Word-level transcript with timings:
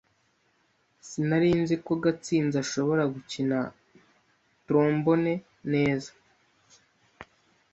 Sinari 1.07 1.49
nzi 1.61 1.75
ko 1.85 1.93
Gatsinzi 2.03 2.55
ashobora 2.63 3.03
gukina 3.13 3.57
trombone 4.65 5.33
neza. 5.71 6.11